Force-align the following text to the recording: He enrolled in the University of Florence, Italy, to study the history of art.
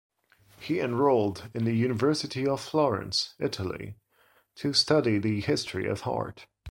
He 0.59 0.79
enrolled 0.79 1.51
in 1.53 1.63
the 1.63 1.75
University 1.75 2.47
of 2.47 2.59
Florence, 2.59 3.35
Italy, 3.37 3.97
to 4.55 4.73
study 4.73 5.19
the 5.19 5.41
history 5.41 5.85
of 5.87 6.07
art. 6.07 6.47